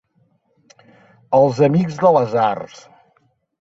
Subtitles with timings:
[1.41, 2.85] Els amics de les arts.